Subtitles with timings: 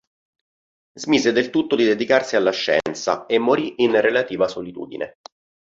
[0.97, 5.19] Smise del tutto di dedicarsi alla scienza e morì in relativa solitudine.